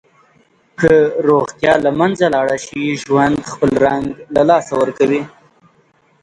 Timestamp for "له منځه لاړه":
1.85-2.57